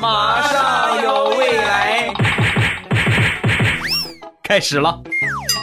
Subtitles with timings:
[0.00, 2.12] 马上有未来，
[4.42, 5.00] 开始了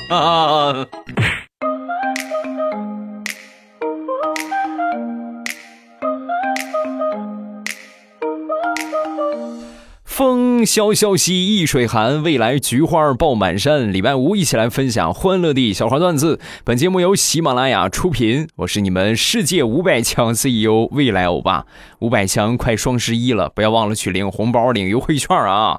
[0.09, 0.85] 啊！
[10.63, 13.91] 风萧萧兮易水寒，未来菊花爆满山。
[13.91, 16.39] 礼拜五一起来分享欢乐的小花段子。
[16.63, 21.65] 本节目由喜马拉雅出品，我是你们世界五百强 CEO 未来欧巴。
[21.99, 25.77] 五百强快双十一了，不要忘了去领红包、领优惠券啊！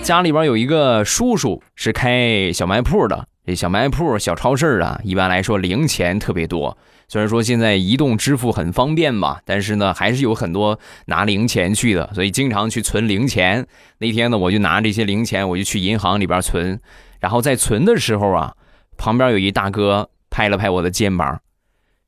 [0.00, 6.78] 家里边有一个叔叔是开小卖铺的，这小卖铺、小超市啊，一般来说零钱特别多。
[7.08, 13.66] 虽然说现在移动支付很方便吧，但是呢，还是有很多拿零钱去的，所以经常去存零钱。
[13.98, 16.80] 那天呢，我就拿这些零钱，我就去银行里边存。
[17.20, 18.54] 然后在存的时候啊，
[18.96, 21.40] 旁边有一大哥拍了拍我的肩膀：“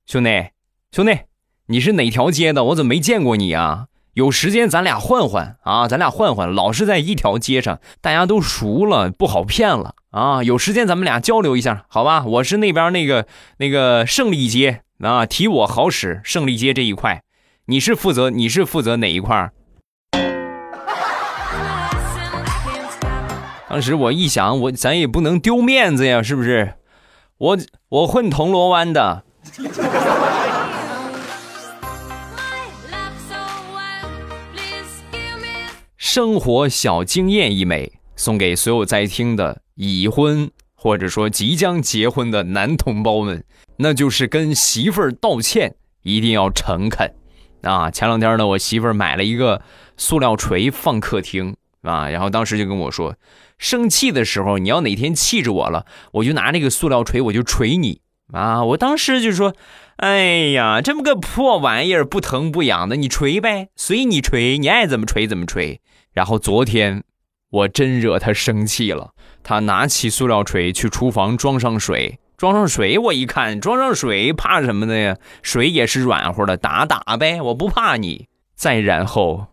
[0.05, 0.48] 兄弟，
[0.91, 1.16] 兄弟，
[1.66, 2.65] 你是哪条街的？
[2.65, 3.87] 我怎么没见过你啊？
[4.15, 10.43] 有时间咱俩换换啊，咱俩换换，老是在一条街上，大家都熟了，不好骗了啊。
[10.43, 12.24] 有时间咱们俩交流一下，好吧？
[12.26, 17.23] 我是那边那个那个胜利街。”那，提我好使，胜利街这一块，
[17.66, 19.52] 你是负责你是负责哪一块？
[23.69, 26.74] 当时我一想，我咱也不能丢面子呀，是不是？
[27.38, 27.59] 我
[27.91, 29.23] 我混铜锣湾的。
[35.96, 43.45] 生活小经验一枚，送给所有在听的已婚或者说即将结婚的男同胞们。
[43.79, 47.15] 那就是跟媳妇儿道歉一定要诚恳
[47.62, 47.90] 啊！
[47.90, 49.62] 前两天呢，我媳妇儿买了一个
[49.96, 53.16] 塑料锤放客厅啊，然后当时就跟我说，
[53.57, 58.01] 生气的时候你要哪天气着我了，我就拿那个塑料锤我就锤你
[58.32, 58.62] 啊！
[58.65, 59.54] 我当时就说，
[59.96, 65.81] 哎呀，这么个破玩意儿不疼不痒的，你锤呗，随你锤，你爱怎么锤怎么锤。
[66.12, 67.04] 然后昨天
[67.50, 72.19] 我真惹他生气了，他拿起塑料锤去厨房装上水。
[72.39, 75.16] 装上水，我一看，装上水怕什么的呀？
[75.43, 78.28] 水也是软乎的，打打呗，我不怕你。
[78.54, 79.49] 再然后，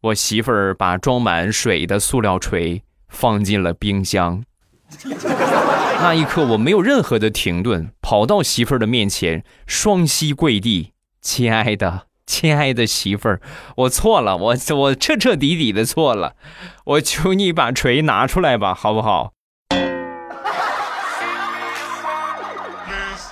[0.00, 4.42] 我媳妇儿把装满水的塑料锤放进了冰箱。
[6.00, 13.42] 那一刻，我没有任何的停顿，跑到媳妇儿的面前，双膝跪地：“亲爱的，亲爱的媳妇儿，
[13.76, 16.36] 我错了，我我彻彻底底的错了，
[16.86, 19.34] 我求你把锤拿出来吧，好不好？”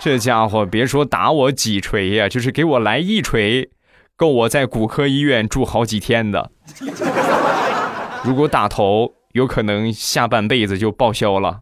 [0.00, 3.68] 这家伙别说打我几锤呀，就是给我来一锤，
[4.16, 6.50] 够我在骨科医院住好几天的。
[8.22, 11.60] 如果打头，有可能下半辈子就报销了。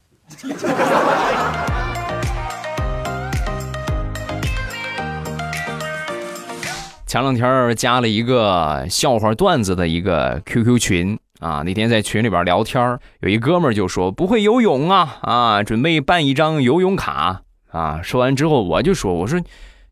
[7.07, 17.43] 前两天加了一个笑话段子的一个 QQ 群啊，那天在群里边聊天，有一哥们就说不会游泳啊啊，准备办一张游泳卡。
[17.77, 18.01] 啊！
[18.03, 19.39] 说完之后，我就说：“我说，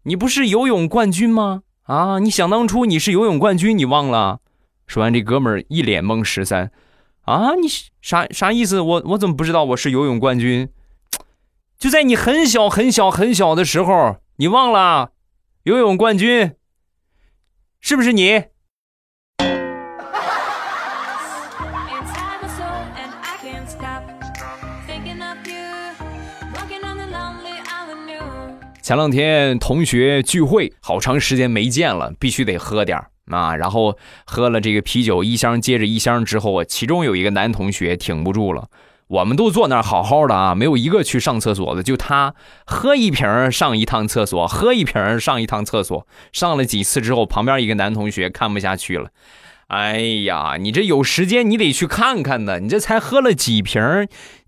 [0.04, 1.62] 你不是游泳冠军吗？
[1.82, 2.18] 啊！
[2.18, 4.40] 你想当初你是游泳冠军，你忘了？”
[4.88, 6.24] 说完，这哥们儿一脸懵。
[6.24, 6.70] 十三，
[7.22, 7.68] 啊，你
[8.00, 8.80] 啥啥意思？
[8.80, 10.70] 我我怎么不知道我是游泳冠军？
[11.78, 15.10] 就在你很小很小很小的时候，你忘了？
[15.64, 16.54] 游泳冠军
[17.80, 18.44] 是不是你？
[28.84, 33.56] 前两天同学聚会，好长时间没见了，必须得喝点啊！
[33.56, 33.96] 然后
[34.26, 38.68] 喝了这个啤酒一箱接着一箱之后啊，其中有一个男同学挺不住了。
[39.06, 42.34] 我们都坐那儿好好的啊，没有一个去上厕所的，就他
[42.66, 49.08] 喝一瓶上一趟厕所，喝一瓶上一趟厕所，上了几次之后，旁边一个男同学看不下去了。
[49.68, 53.80] 哎呀，你这有时间你得去看看呢，你这才喝了几瓶，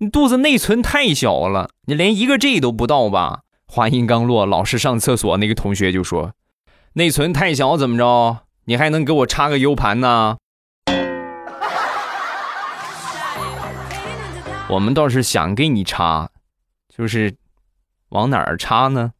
[0.00, 3.44] 你肚子内存太小了，你连一个 G 都不到吧？
[3.69, 6.32] 话音刚落，老师上厕所，那个同学就说
[6.94, 8.38] ：“内存太小，怎么着？
[8.65, 10.37] 你还能给我插个 U 盘呢？”
[14.71, 16.30] 我们倒是想给你插，
[16.89, 17.34] 就是
[18.10, 19.13] 往哪儿插呢？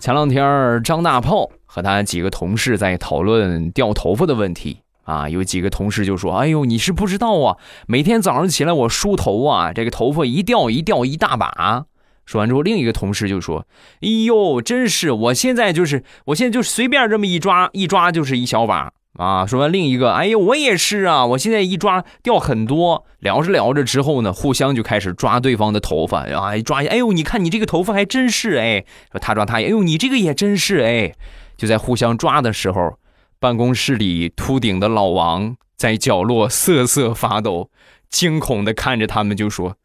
[0.00, 4.81] 前两天，张大炮和他几个同事在讨论掉头发的问题。
[5.04, 7.56] 啊，有几个同事就说：“哎呦，你是不知道啊，
[7.86, 11.86] 每天早上起来我梳头啊，这个头发一掉一掉一大把。”
[12.24, 13.66] 说完之后，另一个同事就说
[14.00, 19.44] ：“哎呦，真是，我现在就是，我现在就随便这么一抓一抓就是一小把啊。
[19.44, 23.04] 说完另一个，哎呦，我也是啊，我现在一抓掉很多。
[23.18, 28.84] 聊着聊着之后呢，互相就开始抓对方的头发，啊，抓，哎呦，你看你这个头发还真是哎。
[29.10, 31.12] 说他抓他，哎呦，你这个也真是哎。
[31.56, 32.98] 就在互相抓的时候，
[33.42, 37.70] 办公室里秃顶的老王在角落瑟瑟发抖，
[38.08, 39.76] 惊恐的看着他们，就说。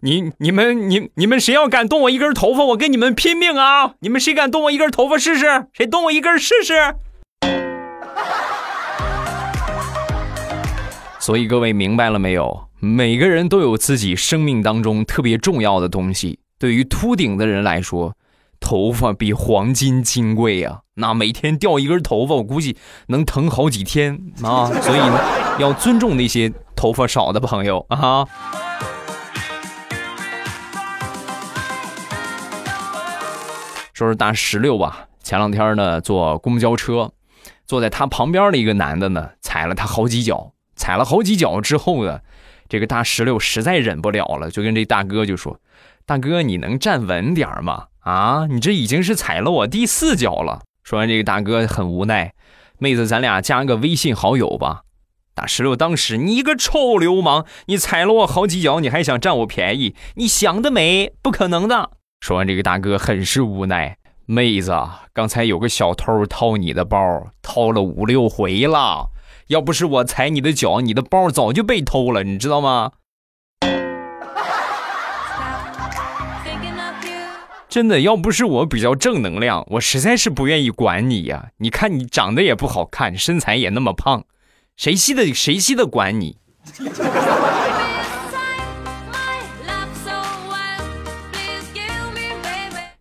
[0.00, 3.94] 你、你们、你、你们谁要敢动我一根头发，我跟你们拼命啊！
[4.00, 5.46] 你们谁敢动我一根头发试试？
[5.72, 6.74] 谁动我一根试试？
[11.20, 12.66] 所以各位明白了没有？
[12.80, 16.40] 每个人都有自己生命当中特别重要的东西。
[16.58, 18.16] 对于秃顶的人来说，
[18.64, 20.80] 头发比黄金金贵呀。
[20.94, 22.78] 那每天掉一根头发，我估计
[23.08, 24.72] 能疼好几天啊！
[24.80, 25.20] 所以呢，
[25.58, 28.24] 要尊重那些头发少的朋友啊。
[33.92, 37.12] 说是大石榴吧，前两天呢坐公交车，
[37.66, 42.20] 坐在他旁边的一个男的呢踩了他好几脚，踩了好几脚之后呢，
[42.68, 45.58] 这个大石榴实在忍不了了，就跟这大哥就说
[46.06, 47.84] ：“大哥，你能站稳点吗？
[48.04, 52.34] 啊，你这已经是踩了我第四脚了。”说完，这个大哥很无奈
[52.78, 54.82] ：“妹子，咱俩加个微信好友吧。”
[55.34, 59.96] 大石榴当时：“你一个臭流氓，你踩了我好几脚，你还想占我便宜？
[60.14, 61.90] 你想得美，不可能的。”
[62.20, 63.96] 说完，这个大哥很是无奈。
[64.26, 64.72] 妹子，
[65.12, 69.10] 刚才有个小偷掏你的包，掏了五六回了。
[69.48, 72.92] 要不是我踩你的脚，你的包早就被偷了，你知道吗？
[77.74, 81.48] 真的，要不是我比较正能量，我实在是不愿意管你呀。
[81.56, 84.22] 你看你长得也不好看，身材也那么胖，
[84.76, 86.36] 谁稀得谁稀得管你？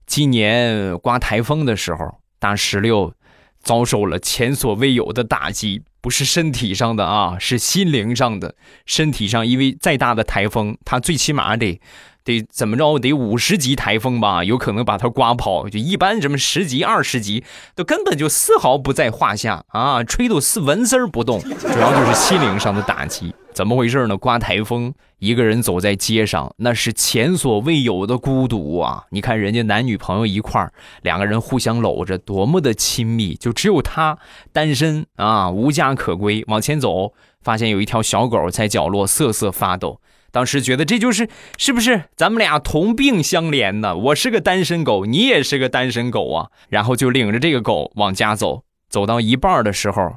[0.08, 3.14] 今年刮台风的时候，大石榴
[3.62, 8.56] 遭受了前所未有的打击，不是身体上的啊，是心灵上的。
[8.88, 11.80] 身体上，因为再大的台风，它最起码得
[12.24, 15.68] 得怎么着，得五十级台风吧，有可能把它刮跑。
[15.68, 17.44] 就一般什么十级、二十级，
[17.76, 21.40] 都根本就丝毫不在话下啊，吹都是纹丝儿不动。
[21.42, 23.34] 主要就是心灵上的打击。
[23.54, 24.18] 怎么回事呢？
[24.18, 29.04] 刮台风，一个人走在街上，那是前所未有的孤独啊！
[29.12, 30.74] 你看人家男女朋友一块儿，
[31.04, 33.36] 两个人互相搂着，多么的亲密。
[33.36, 34.18] 就只有他
[34.52, 36.44] 单身啊，无家可归。
[36.48, 40.00] 往前走，发现有一条小狗在角落瑟瑟发抖。
[40.34, 43.96] 当时觉得这就是是不是咱们俩同病相怜呢？
[43.96, 46.50] 我是个单身狗，你也是个单身狗啊！
[46.70, 50.16] 然后就领着这个狗往家走，走到一半的时候，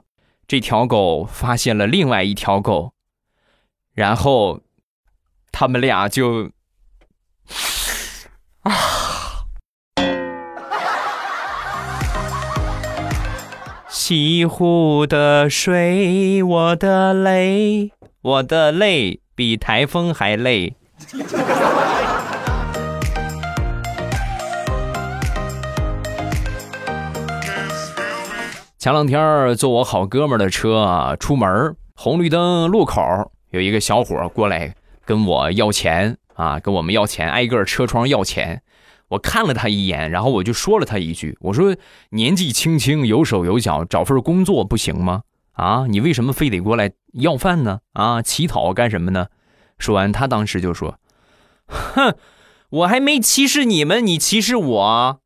[0.49, 2.95] 这条狗发现了另外一条狗。
[3.93, 4.61] 然后，
[5.53, 6.51] 他们俩就
[8.63, 8.73] 啊，
[13.91, 17.93] 西湖的水，我的泪，
[18.23, 20.75] 我的泪比台风还累。
[28.79, 33.03] 前两天坐我好哥们的车，出门红绿灯路口。
[33.51, 34.75] 有一个小伙过来
[35.05, 38.63] 跟我要钱啊，跟我们要钱，挨个车窗要钱。
[39.09, 41.77] 我看了他一眼，然后我就说了他一句：“我说
[42.11, 45.23] 年纪轻轻，有手有脚，找份工作不行吗？
[45.57, 47.81] 啊，你为什么非得过来要饭呢？
[47.93, 49.27] 啊，乞讨干什么呢？”
[49.79, 50.99] 说完，他当时就说
[51.67, 52.15] ：“哼，
[52.71, 55.21] 我还没歧视你们，你歧视我？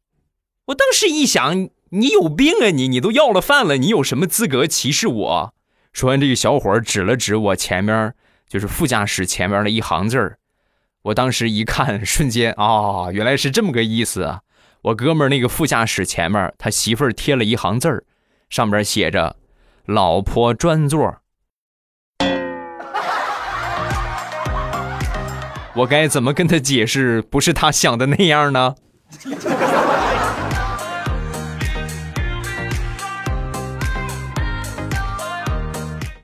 [0.66, 2.70] 我当时一想，你有病啊！
[2.70, 5.54] 你你都要了饭了，你有什么资格歧视我？”
[5.92, 8.14] 说完，这个小伙指了指我前面，
[8.48, 10.38] 就是副驾驶前面的一行字儿。
[11.02, 14.42] 我当时一看，瞬间啊，原来是这么个意思啊！
[14.82, 18.04] 我哥们儿那个副驾驶前面，他媳妇儿贴了一行字儿，
[18.48, 19.36] 上面写着
[19.86, 21.16] “老婆专座”。
[25.74, 28.74] 我该怎么跟他解释，不是他想的那样呢？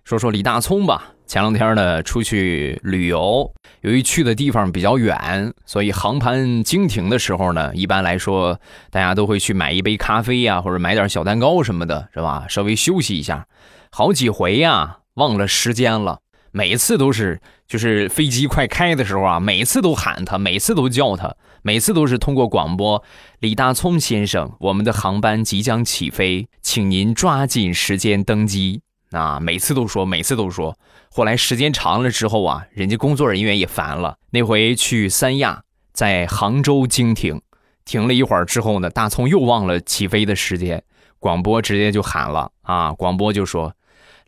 [0.04, 1.12] 说说李大聪吧。
[1.26, 3.52] 前两天呢，出去旅游，
[3.86, 12.46] 由于去的地方比较远，所以航班经停的时候呢，一般来说，大家都会去买一杯咖啡呀，或者买点小蛋糕什么的，是吧？
[12.48, 13.46] 稍微休息一下。
[13.92, 16.18] 好几回呀，忘了时间了。
[16.50, 23.04] 每次都是，就是飞机快开的时候啊，每次都喊他，每次都叫他，每次都是通过广播
[23.38, 30.76] ：“李大聪先生，我们的航班即将起飞，请您抓紧时间登机。”啊，每次都说，每次都说。
[31.10, 34.18] 后来时间长了之后啊，人家工作人员也烦了。
[34.30, 37.40] 那回去三亚，在杭州经停，
[37.84, 40.82] 停了一会儿之后呢，大葱又忘了起飞的时间，
[41.18, 43.74] 广播直接就喊了啊，广播就说：“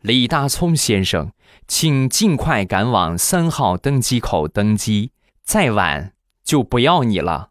[0.01, 1.31] 李大聪先生，
[1.67, 5.11] 请尽快赶往三号登机口登机，
[5.43, 7.49] 再晚就不要你了。”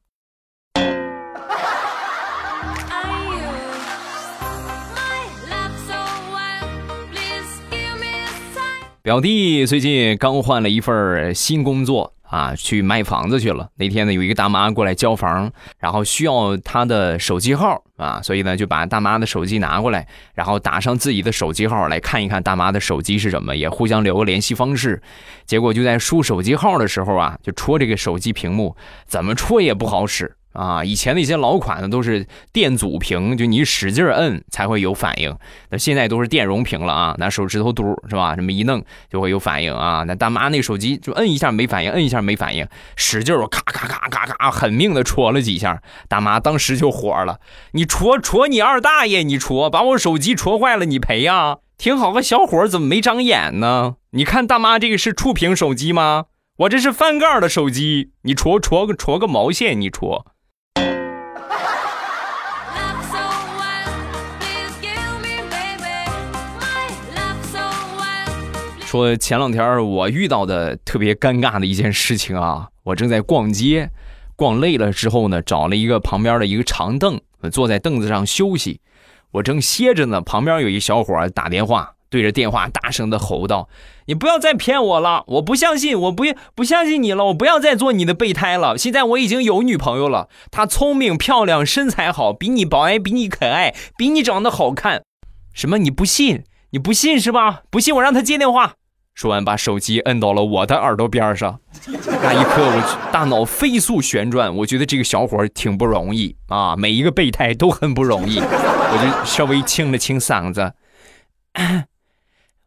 [9.08, 13.70] 表弟最近刚换了一份新工作啊，去卖房子去了。
[13.76, 25.00] 那天呢，有一个大妈过来交房，然后需要他的手机号啊，所以呢就把大妈的手机拿过来，然后打上自己的手机号来看一看大妈的手机是什么，也互相留个联系方式。
[25.46, 30.36] 结果就在输手机号的时候啊，就戳这个手机屏幕，怎么戳也不好使。
[30.58, 35.32] 啊，以前那些老款的都是电阻屏，就你使劲摁才会有反应。
[35.70, 38.34] 那现在都是电容屏了啊，拿手指头嘟是吧？
[38.34, 40.02] 这么一弄就会有反应啊。
[40.04, 47.38] 那大妈那手机就摁一下没反应，摁一下没反应，使劲咔咔咔咔咔狠命的戳了几下，大妈当时就火了
[47.74, 49.22] ：“你戳戳你二大爷！
[49.22, 51.58] 你戳把我手机戳坏了，你赔呀！
[51.76, 53.94] 挺好个小伙怎么没长眼呢？
[54.10, 56.24] 你看大妈这个是触屏手机吗？
[56.56, 59.80] 我这是翻盖的手机，你戳戳个戳个毛线？
[59.80, 60.26] 你戳！”
[68.88, 73.90] 说前两天我遇到的特别尴尬的一件事情啊， 我正在逛街，
[74.35, 77.21] 逛累了之后呢，找了一个旁边的一个长凳，
[77.52, 78.80] 坐在凳子上休息。
[79.33, 83.68] 我正歇着呢，旁边有一小伙打电话，对着电话大声的吼道
[84.09, 88.78] ：“你不要再骗我了，我不相信，我不不相信你了，我不要再做你的备胎了。
[88.78, 95.02] 现在我已经有女朋友了，她聪明漂亮，身材好，比你白，比你可爱，比你长得好看。
[95.52, 95.76] 什么？
[95.76, 96.45] 你不信？
[96.71, 97.64] 你不信是吧？
[97.71, 98.76] 不信我让她接电话。”
[99.18, 101.58] 说完，把手机摁到了我的耳朵边上。
[102.22, 104.54] 那一刻，我大脑飞速旋转。
[104.58, 108.38] 我觉得这个小伙挺不容易啊，每一个备胎都很不容易。
[108.46, 110.75] 我就稍微清了清嗓子：“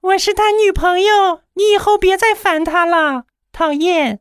[0.01, 4.19] 我是他女朋友，你以后别再烦他了，讨厌。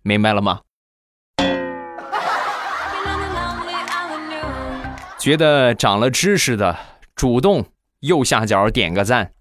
[0.02, 0.60] 明白了吗？
[5.18, 6.78] 觉得长了知识的，
[7.16, 7.66] 主动
[8.00, 9.32] 右下角点个赞。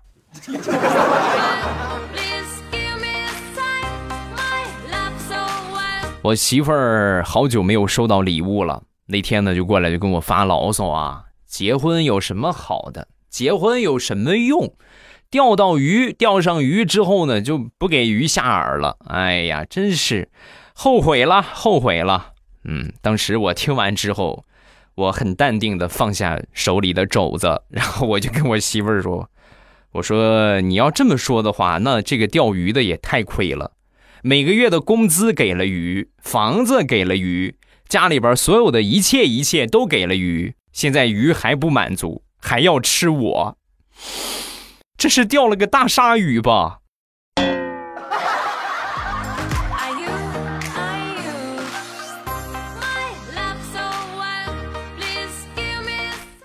[6.26, 13.10] 我媳妇儿好久没有收到礼物了，那天呢就过来就跟我发牢骚啊，结婚有什么好的？
[13.30, 14.74] 结婚有什么用？
[15.30, 18.98] 钓到鱼，钓上鱼之后呢就不给鱼下饵了。
[19.06, 20.28] 哎呀，真是
[20.74, 22.32] 后悔了，后悔了。
[22.64, 24.46] 嗯，当时我听完之后，
[24.96, 29.30] 我很淡定的放下手里的肘子，然后我就跟我媳妇儿说。
[29.92, 33.74] 我说你要这么说的话，那这个钓鱼的也太亏了。
[34.28, 43.58] 每个月的工资给了鱼，房子给了鱼，家里边所有的一切一切都给了鱼，现在鱼还不满足，还要吃我，
[44.98, 46.80] 这是钓了个大鲨鱼吧？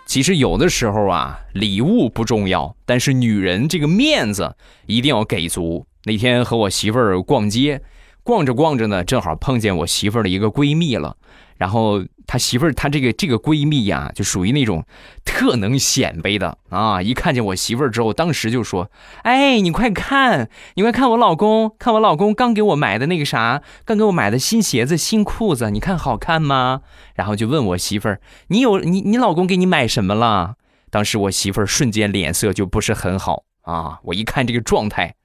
[0.04, 5.86] 其实有的时候啊，礼物不重要，但是女人这个面子一定要给足。
[6.04, 7.82] 那天和我媳妇儿逛街，
[8.22, 11.16] 逛着逛着呢，正好碰见我媳妇儿的一个闺蜜了，
[11.56, 12.04] 然后。
[12.30, 14.86] 她媳妇儿，她这个这个闺蜜呀，就属于那种
[15.24, 17.02] 特能显摆的啊！
[17.02, 18.88] 一看见我媳妇儿之后，当时就说
[19.24, 26.82] ：“哎，你快看，你快看我老公，看我老公刚给我买的那个啥，刚给我买的新鞋子、新裤子，你看好看吗？”
[27.16, 30.54] 然后就问我媳妇儿：“你有你你老公给你买什么了？”
[30.88, 33.98] 当时我媳妇儿瞬间脸色就不是很好啊！
[34.04, 35.16] 我一看这个状态，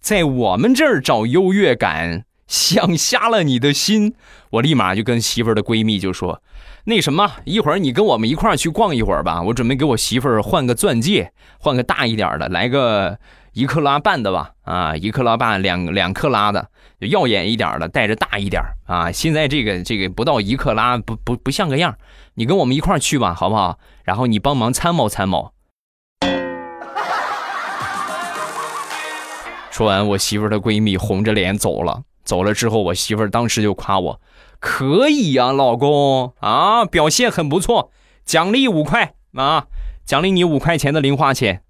[0.00, 2.24] 在我们这儿找优越感。
[2.46, 4.14] 想瞎了你的心，
[4.52, 6.40] 我立马就跟媳妇儿的闺蜜就说
[6.84, 9.42] ：“那什么，一会儿你跟我们一块儿去逛一会儿吧。
[9.42, 13.18] 我准备给我媳妇儿换个钻戒，换个大一点的，来个
[13.52, 14.52] 一克拉半的吧。
[14.62, 19.12] 啊，一克拉半，两两克拉的，耀眼一点的，带着大一点啊。
[19.12, 21.94] 现在这个这个不到一克拉，不不不像个样。
[22.32, 23.78] 你跟我们一块儿去吧，好不好？
[24.04, 25.52] 然后你帮忙参谋参谋。
[29.78, 32.02] 说完，我媳妇儿的闺蜜红着脸走了。
[32.24, 34.20] 走了之后，我媳妇儿当时就夸我
[34.58, 37.92] ：“可以呀，老公啊，表现很不错，
[38.24, 39.68] 奖励五块啊，
[40.04, 41.62] 奖励你五块钱的零花钱。”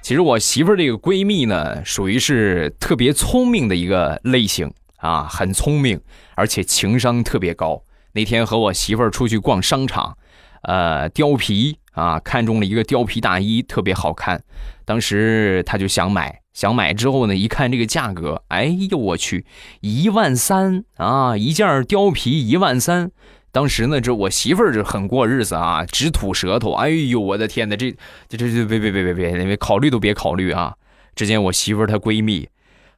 [0.00, 6.00] 其实我媳妇儿这个闺蜜呢，属于是特别聪明的一个类型啊，很聪明，
[6.36, 7.82] 而且情商特别高。
[8.12, 10.16] 那天和我媳妇儿出去逛商场。
[10.64, 14.42] 呃，貂皮啊，看中了一个貂皮大衣，特别好看。
[14.84, 19.46] 当时他就想买，想买之后呢，一看这个价格，哎呦我去，
[19.80, 21.36] 一万三啊！
[21.36, 23.10] 一件貂皮一万三。
[23.52, 26.72] 当时呢，这我媳妇儿就很过日子啊，直吐舌头。
[26.72, 27.92] 哎呦我的天哪，这
[28.28, 30.74] 这这这别别别别别，别考虑都别考虑啊！
[31.14, 32.48] 只见我媳妇儿她闺蜜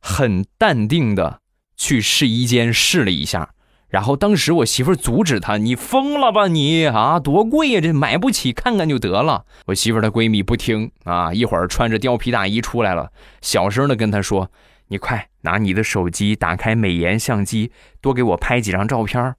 [0.01, 1.41] 很淡定的
[1.77, 3.51] 去试衣间试了一下。
[3.89, 14.51] 然后当时我媳妇阻止他：“你疯了吧你啊，多贵呀，这买不起，看看就得了。”我媳妇她闺蜜不听啊，一会儿穿着貂皮大衣出来了，小声的跟她说
[14.89, 19.35] ：“你快拿你的手机打开美颜相机，多给我拍几张照片。”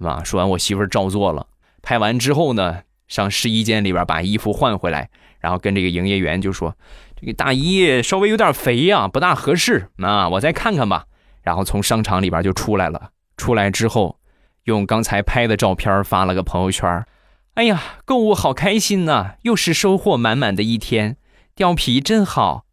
[0.00, 1.46] 啊，说完我媳妇照做了。
[1.80, 5.08] 拍完之后呢，上试衣间里边把衣服换回来，
[5.40, 6.76] 然后跟这个营业员就说
[7.18, 11.06] ：“这个大衣稍微有点肥呀，不大合适啊，我再看看吧。”
[11.42, 13.10] 然后从商场里边就出来了。
[13.36, 14.18] 出来之后，
[14.64, 17.04] 用刚才拍的照片发了个朋友圈。
[17.54, 21.16] 哎呀，购物好开心呐，又是收获满满的一天。
[21.56, 22.64] 貂皮真好。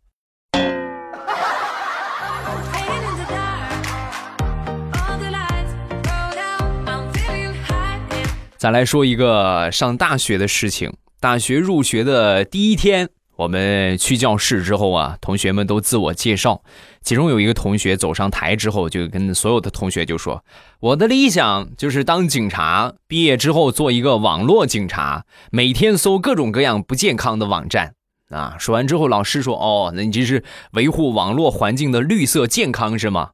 [8.58, 10.93] 再来说一个上大学的事情。
[11.20, 13.10] 大学入学的第一天。
[13.36, 16.62] 我们去教室之后啊，同学们都自我介绍。
[17.02, 20.46] 其中有一个同学走上台之后，就跟所有的同学就说
[20.80, 27.96] ：“我的理想就是当警察，毕业之后做一个网络警察，每天搜各种各样不健康的网站。”
[28.30, 30.43] 啊，说完之后，老师说：“哦，那你这是
[30.74, 33.32] 维护网络环境的绿色健康是吗？”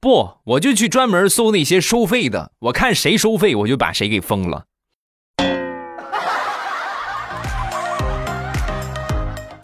[0.00, 4.64] 不，我就去专门搜那些收费的，我看谁收费，我就把谁给封了。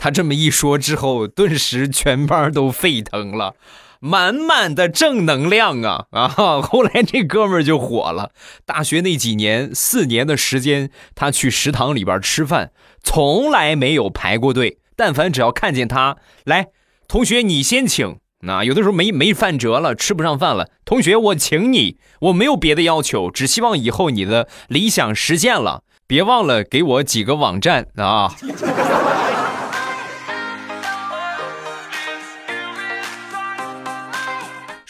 [0.06, 3.56] 他这么一说之后，顿时全班都沸腾了，
[3.98, 6.28] 满满的正能量啊 啊！
[6.62, 8.30] 后来这哥们儿就火了。
[8.64, 12.70] 大学那几年，四年的时间，他去食堂里边吃饭，
[13.02, 14.78] 从来没有排过队。
[14.94, 16.68] 但凡只要看见他，来，
[17.08, 18.18] 同学你先请。
[18.42, 28.32] 那有的时候没没饭辙了，吃不上饭了，同学我请你，我没有别的要求，只希望以后你的理想实现了，别忘了给我几个网站啊。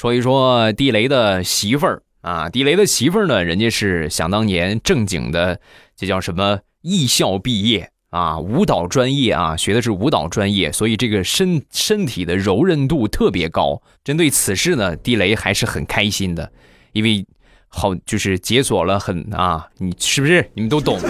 [0.06, 5.58] 说一说地雷的媳妇儿啊，地雷的媳妇儿呢，人家是想当年正经的，
[5.96, 13.82] 这叫什么艺校毕业啊，舞蹈专业啊，学的是舞蹈专业，所以这个身身体的柔韧度特别高。
[14.04, 16.52] 针对此事呢，地雷还是很开心的，
[16.92, 17.26] 因为
[17.66, 20.48] 好就是解锁了很啊，你是不是？
[20.54, 21.00] 你们都懂。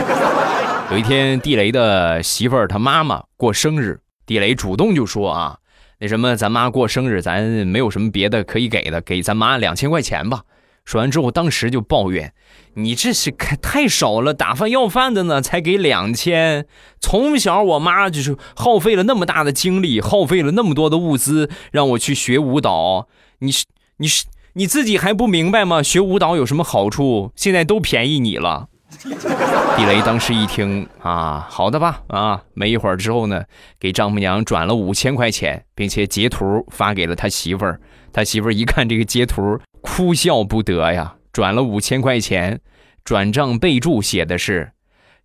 [0.91, 5.59] 有一天，地雷的媳妇儿他妈妈过生日，地雷主动就说啊。
[5.99, 10.43] 那什么，咱妈过生日，咱没有什么别的可以给的，给咱妈两千块钱吧。
[10.85, 12.33] 说完之后，当时就抱怨
[12.75, 16.67] ：“你这是太少了，打饭要饭的呢，才给两千。
[17.01, 23.09] 从小我妈就是耗费了那么大的精力，耗费了那么多的物资，让我去学舞蹈。
[23.41, 23.65] 你是
[23.97, 25.83] 你是你自己还不明白吗？
[25.83, 27.33] 学舞蹈有什么好处？
[27.35, 28.69] 现在都便宜你了。”
[29.77, 33.45] 地雷当时一听啊，好的吧啊，没一会儿之后呢，
[33.79, 37.81] 给丈母娘转了五千块钱，并且截图发给了他媳妇儿。
[38.13, 41.17] 他媳妇儿一看这个截图，哭笑不得呀。
[41.33, 42.61] 转了五千块钱，
[43.05, 44.73] 转账备注写的是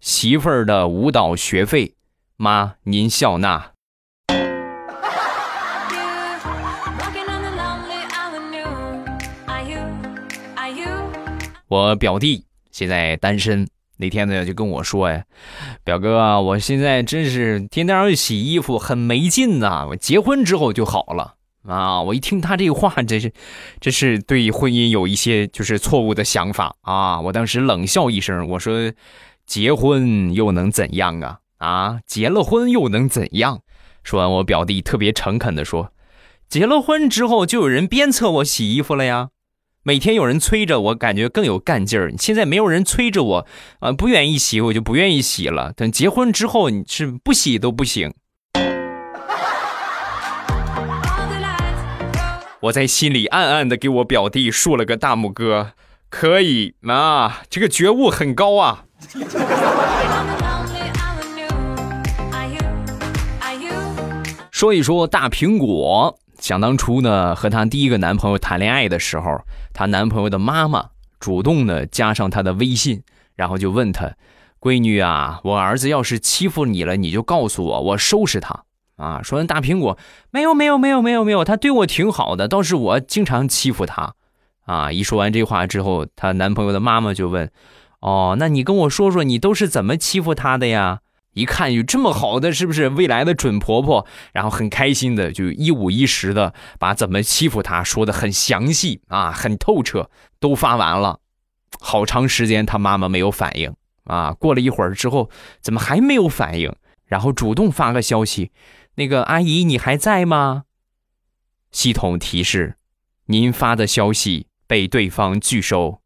[0.02, 1.96] 媳妇儿的舞蹈学费，
[2.36, 3.72] 妈您笑纳。
[11.70, 12.51] 我表弟。
[12.82, 13.68] 现在单身，
[13.98, 15.24] 那天呢就跟我说呀
[15.86, 19.86] ：“表哥，我现在真是天天要洗衣服，很没劲呐。
[19.88, 21.36] 我结婚之后就好了
[21.68, 23.32] 啊！”我一听他这话，这是
[23.80, 27.22] 这是对婚姻有一些就是错误的想法啊！
[27.22, 28.92] 我当时冷笑一声，我说
[29.46, 31.38] ：“结婚又能怎样啊？
[31.60, 33.62] 啊，结了婚又能怎样？”
[34.04, 35.94] 说完，我表弟特别诚恳的说
[36.50, 39.30] ：“结了婚之后就有人鞭策我洗衣服了呀。
[39.84, 42.14] 每天有人催着我，感觉更有干劲儿。
[42.16, 43.48] 现在没有人催着我，
[43.80, 45.74] 啊，不愿意洗我就不愿意洗了。
[45.76, 48.14] 等结婚之后，你是不洗都不行。
[52.60, 55.72] 我在心里暗暗的给我表弟竖了个大拇哥，
[56.12, 58.86] 可以啊，这个觉悟很高啊。
[64.52, 66.20] 说一说大苹果。
[66.42, 69.42] 想当初呢，和她第一个男朋友谈恋爱的时候，
[69.74, 73.04] 她男朋友的妈妈主动的加上她的微信，
[73.36, 74.12] 然后就问她
[74.60, 78.64] ：“闺女啊，我儿子要是欺负你了，你就告诉我，我收拾他。”
[78.98, 79.98] 啊，说完大苹果
[80.32, 84.16] 没有没有没有没有没有，他对我挺好的，倒是我经常欺负他。
[84.66, 87.52] 啊，一说完这话之后，她男朋友的妈妈就问
[88.02, 91.02] ：“哦，那你跟我说说，你都是怎么欺负他的呀？”
[91.34, 94.06] 一看有这么好的，是不是未来的准婆婆？
[94.34, 101.20] 然后很开心的就一五一十的把怎么欺负她说的很详细啊，很透彻，都发完了。
[101.80, 105.30] 好长时间她妈妈没有反应啊，过了一会儿之后，
[105.62, 106.76] 怎么还没有反应？
[107.06, 108.52] 然后主动发个消息，
[108.96, 110.64] 那个阿姨你还在吗？
[111.72, 112.76] 系统提示，
[113.28, 116.02] 您发的消息被对方拒收，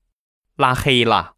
[0.55, 1.34] 拉黑了。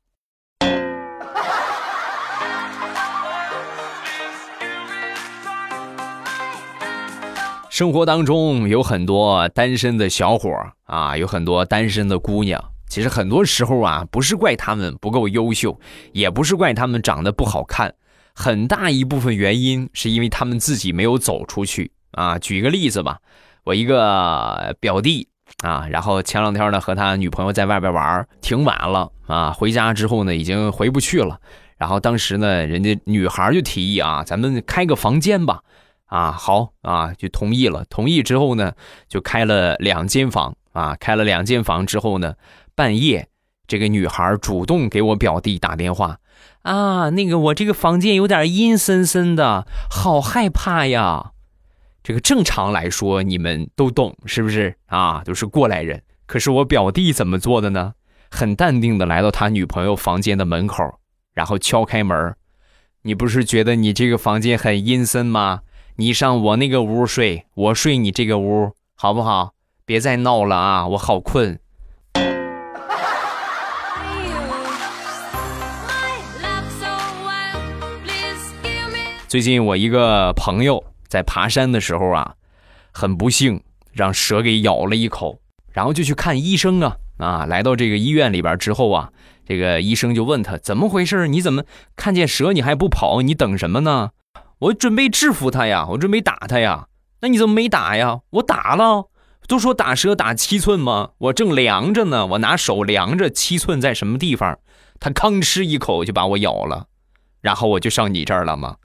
[7.78, 10.50] 生活当中有很多单身的小伙
[10.86, 12.72] 啊，有很多单身的姑娘。
[12.88, 15.80] 其实很多时候啊，不是怪他们不够优秀，
[16.12, 17.94] 也不是怪他们长得不好看，
[18.34, 22.40] 很大一部分原因是因为他们自己没有走出去啊。
[22.40, 23.20] 举个例子吧，
[23.64, 25.28] 我一个表弟
[25.64, 31.40] 啊，然后前两天呢和他女朋友在外边玩，挺晚了啊，回家之后呢已经回不去了。
[31.78, 35.62] 然后当时呢，人家女孩就提议啊，咱们开个房间吧。
[36.08, 37.86] 啊，好啊，就同意了。
[37.90, 38.74] 同意之后呢，
[39.08, 42.36] 就开了两间房啊，开了两间房之后呢，
[42.76, 43.30] 半夜
[43.68, 46.18] 这个女孩主动给我表弟打电话
[46.62, 51.32] 啊，那个我这个房间有点阴森森的，好害怕呀。
[52.04, 55.22] 这个正常来说你们都懂是不是啊？
[55.26, 56.02] 都是过来人。
[56.26, 57.94] 可是我表弟怎么做的呢？
[58.30, 60.84] 很淡定的来到他女朋友房间的门口，
[61.34, 62.36] 然后敲开门。
[63.02, 65.62] 你不是觉得你这个房间很阴森吗？
[66.00, 69.54] 你上我那个屋睡，我睡你这个屋，好不好？
[69.84, 71.60] 别再闹了啊，我好困。
[79.28, 82.36] 最近我一个朋友在爬山的时候啊，
[82.92, 83.60] 很不幸
[83.92, 85.40] 让蛇给咬了一口，
[85.72, 87.46] 然后就去看医生啊啊！
[87.48, 89.12] 来到这个医院里边之后啊，
[89.48, 91.28] 这个医生就问他怎么回事？
[91.28, 91.64] 你怎么
[91.96, 93.24] 看见蛇你还不跑？
[93.24, 94.12] 你等什么呢？
[94.60, 96.88] 我准备制服他呀，我准备打他呀。
[97.22, 98.22] 那你怎么没打呀？
[98.32, 99.10] 我打了，
[99.48, 101.12] 都说打蛇打七寸吗？
[101.20, 104.58] 我正量着呢，我拿手量着七寸在什么地方。
[105.00, 106.88] 他吭哧一口就把我咬了，
[107.42, 108.78] 然后我就上你这儿了吗？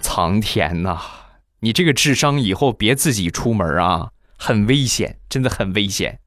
[0.00, 0.98] 苍天呐，
[1.60, 6.20] 你这个智商以后别自己出门啊，很危险，真的很危险。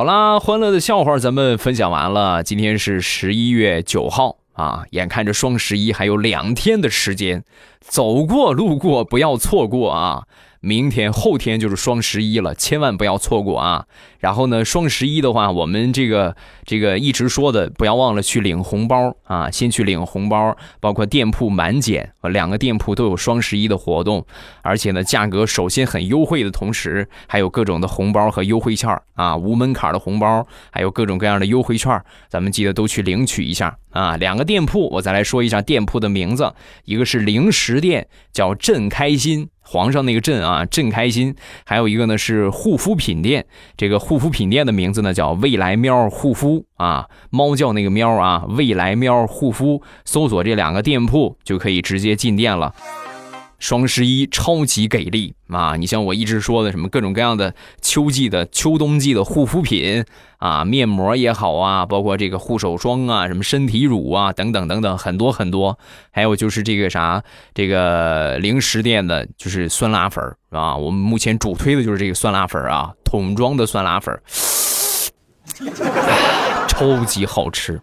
[0.00, 2.42] 好啦，欢乐的笑话咱们分享完了。
[2.42, 7.44] 今天是十一月九号啊，眼看着双十一还有两天的时间，
[7.80, 10.22] 走过路过不要错过啊！
[10.60, 13.86] 明天后天就是双十一了，千万不要错过啊！
[14.18, 19.50] 然后呢，双十一的话，我们这个这个一直说的，不要忘了去领红包啊！
[19.50, 24.26] 先去领红包，包括店铺满减，两个店铺都有双十一的活动，
[24.60, 34.18] 而且呢，价格首先很优惠的同时，还有各种的红包和优惠券啊，无门槛的红包，还有各种各样的优惠券，咱们记得都去领取一下啊！
[34.18, 36.52] 两个店铺，我再来说一下店铺的名字，
[36.84, 39.48] 一个是零食店，叫朕开心。
[39.70, 41.32] 皇上那个朕啊，朕开心。
[41.64, 49.80] 还有一个呢是护肤品店，这个护肤品店的名字呢叫未来喵护肤啊，猫叫那个喵啊，未来喵护肤。
[50.04, 52.74] 搜索这两个店铺就可以直接进店了。
[53.60, 55.76] 双十一超级给力啊！
[55.76, 60.04] 你像我一直说的什么各种各样的秋季的、秋冬季的护肤品
[60.38, 65.78] 啊，面膜也好啊，包括这个护手霜啊、什么身体乳啊等等等等，很多很多。
[66.10, 67.22] 还有就是这个啥，
[67.54, 70.74] 这个零食店的，就是酸辣粉啊。
[70.74, 74.18] 我们目前主推的就是这个酸辣粉啊，桶装的酸辣粉，
[76.66, 77.80] 超级好吃。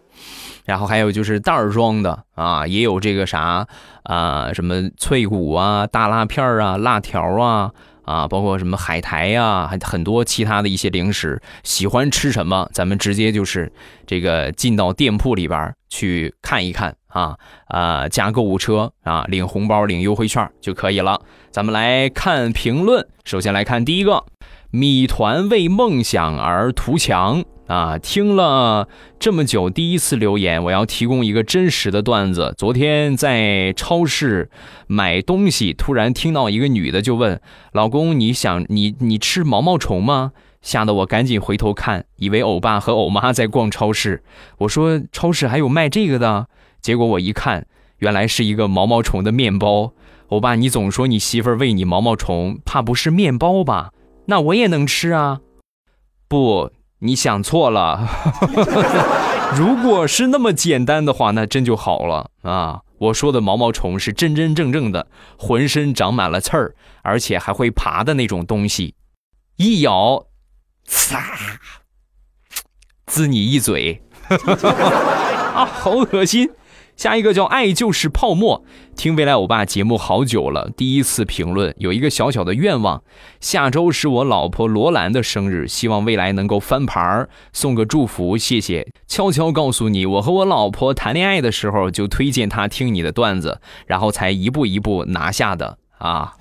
[0.68, 3.66] 然后还有就是袋儿装的啊，也有这个啥
[4.02, 7.72] 啊，什么脆骨啊、大辣片儿啊、辣条啊
[8.04, 13.72] 啊，包括什么海苔呀，还很多其他的一些零食，喜欢吃什么，咱们直接就是
[14.06, 17.34] 这个进到店铺里边去看一看啊
[17.68, 21.18] 啊，加购物车啊，领红包领优惠券就可以了。
[21.50, 24.22] 咱们来看评论，首先来看第一个，
[24.70, 27.42] 米团为梦想而图强。
[27.68, 28.88] 啊，听了
[29.20, 32.54] 这么久，第一次留言，我要提供一个真实的段子。
[32.56, 34.50] 昨天在超市
[34.86, 37.38] 买东西，突然听到一个女的就问
[37.72, 44.24] ：“老公，你想你你吃毛毛虫吗？”吓得我赶紧回头看，以为欧巴和欧妈在逛超市。
[44.60, 46.48] 我说：“超市还有卖这个的？”
[46.80, 47.66] 结果我一看，
[47.98, 49.92] 原来是一个毛毛虫的面包。
[50.28, 53.92] 欧巴，你总说你媳妇儿喂你毛毛虫，怕不是面包吧？
[54.24, 55.40] 那我也能吃啊？
[56.26, 56.70] 不。
[57.00, 58.08] 你想错了，
[59.56, 62.80] 如果是那么简单的话，那真就好了啊！
[62.98, 65.06] 我说的毛毛虫是真真正正的，
[65.38, 68.96] 浑身长满了刺儿，而且还会爬的那种东西，
[69.56, 70.26] 一咬，
[70.88, 71.20] 呲，
[73.06, 74.02] 滋你一嘴，
[75.54, 76.50] 啊，好恶心！
[76.98, 78.64] 下一个叫爱就是泡沫，
[78.96, 83.04] 听未来欧巴节目好久了，第一次评论，有一个小小的愿望，
[83.38, 88.92] 下周是我老婆罗兰的生日，希望未来能够翻牌儿，送个祝福，谢谢。
[89.06, 96.34] 悄悄告诉你，我和我老婆谈恋爱的时候就推荐她听你的段子，然后才一步一步拿下的啊。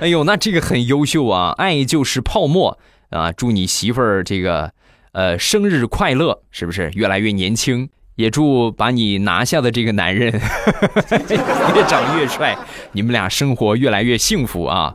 [0.00, 2.76] 哎呦，那这个很优秀啊，爱就是泡沫
[3.10, 4.72] 啊，祝你媳妇儿这个
[5.12, 7.88] 呃生日快乐，是不是越来越年轻？
[8.16, 10.32] 也祝把你拿下的这个男人
[11.74, 12.56] 越长越帅，
[12.92, 14.94] 你们俩生活越来越幸福啊！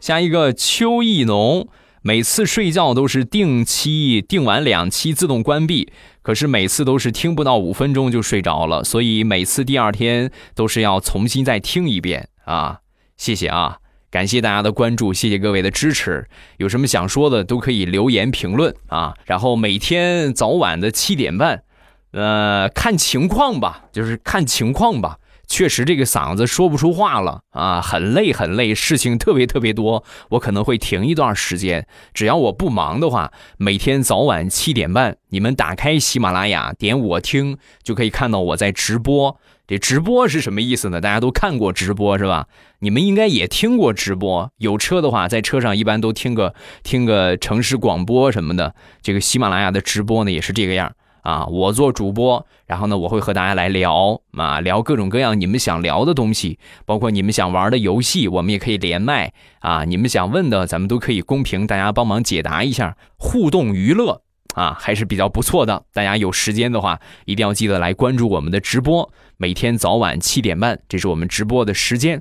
[0.00, 1.68] 下一个邱意农，
[2.02, 12.78] 每次睡觉都是定期定完两期自动关闭，可是每次都是听不到五分钟就睡着了，所以每次第二天都是要重新再听一遍啊！
[13.16, 13.78] 谢谢啊！
[14.12, 16.28] 感谢大家的关注，谢谢各位的支持。
[16.58, 19.14] 有什么想说的都可以留言评论啊。
[19.24, 21.62] 然后每天早晚的七点半，
[22.10, 25.16] 呃，看情况吧，就是看情况吧。
[25.48, 31.86] 确实这个嗓子说不出话了啊，很累很累，事情特别特别多，我可能会停一段时间。
[32.12, 39.38] 只要我不忙的话，每天早晚七点半，你们打开喜马拉雅，点我听，就可以看到我在直播。
[39.68, 41.00] 这直播是什么意思呢？
[41.00, 42.48] 大家都看过直播是吧？
[42.80, 44.50] 你们应该也听过直播。
[44.58, 48.74] 有车的话，在车上一般都听个听个城市广播什么的。
[49.00, 51.46] 这个喜马拉雅的直播呢，也是这个样啊。
[51.46, 59.84] 我做主播，然后呢，我会和大家来聊啊，聊各种各样你们想聊的东西，包括你们想玩的游戏，我们也可以连麦啊。
[59.84, 64.22] 你们想问的，咱们都可以公屏，大家帮忙解答一下，互动娱乐。
[64.54, 65.84] 啊，还是比较不错的。
[65.92, 72.20] 大家有时间的话，一定要记得来关注我们的直播，每天早晚七点半，这是我们直播的时间。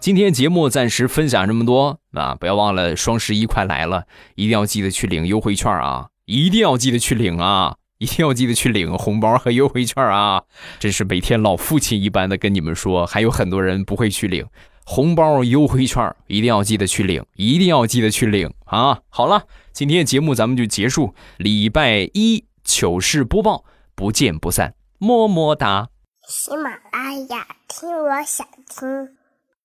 [0.00, 6.08] 今天节目暂时分享这么多啊，不要忘了双十一快来了，一定要记得去领优惠券啊！
[6.26, 7.76] 一定要记得去领啊！
[7.96, 10.42] 一定要记得去领红包和优惠券啊！
[10.78, 14.44] 真是每天老父亲一般的跟你们说，还有很多人不会去领。
[14.84, 19.00] 红包优惠券一定要记得去领，一定要记得去领啊！
[19.08, 21.14] 好了，今天的节目咱们就结束。
[21.38, 25.88] 礼拜一糗事播报，不见不散，么么哒。
[26.28, 29.23] 喜马拉雅听，我想听。